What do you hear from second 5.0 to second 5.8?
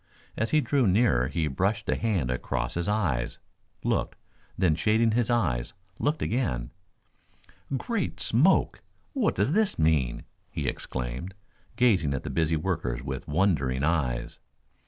his eyes